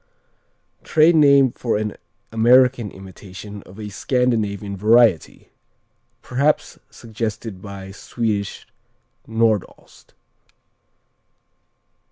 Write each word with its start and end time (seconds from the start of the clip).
_Trade 0.83 1.15
name 1.15 1.51
for 1.51 1.77
an 1.77 1.95
American 2.31 2.89
imitation 2.89 3.61
of 3.67 3.79
a 3.79 3.89
Scandinavian 3.89 4.75
variety, 4.75 5.51
perhaps 6.23 6.79
suggested 6.89 7.61
by 7.61 7.91
Swedish 7.91 8.65
Nordost. 9.27 10.13